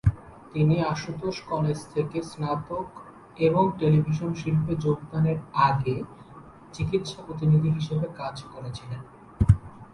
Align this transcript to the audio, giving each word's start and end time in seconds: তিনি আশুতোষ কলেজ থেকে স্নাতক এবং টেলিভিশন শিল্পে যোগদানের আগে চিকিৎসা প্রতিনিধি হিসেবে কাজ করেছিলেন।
তিনি 0.53 0.75
আশুতোষ 0.83 1.35
কলেজ 1.49 1.79
থেকে 1.93 2.17
স্নাতক 2.23 2.87
এবং 3.39 3.63
টেলিভিশন 3.79 4.31
শিল্পে 4.33 4.73
যোগদানের 4.75 5.37
আগে 5.69 5.95
চিকিৎসা 6.73 7.19
প্রতিনিধি 7.27 7.69
হিসেবে 7.69 8.07
কাজ 8.19 8.35
করেছিলেন। 8.53 9.01